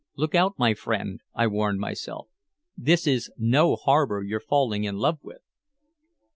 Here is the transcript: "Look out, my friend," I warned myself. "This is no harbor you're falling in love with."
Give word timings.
"Look 0.15 0.33
out, 0.33 0.57
my 0.57 0.73
friend," 0.73 1.21
I 1.35 1.45
warned 1.45 1.79
myself. 1.79 2.27
"This 2.75 3.05
is 3.05 3.29
no 3.37 3.75
harbor 3.75 4.23
you're 4.23 4.39
falling 4.39 4.83
in 4.83 4.97
love 4.97 5.19
with." 5.21 5.43